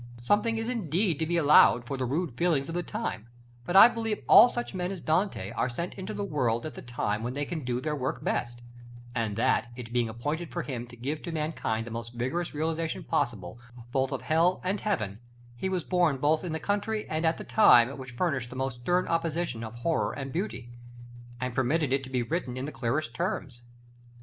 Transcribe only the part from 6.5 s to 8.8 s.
at the time when they can do their work best;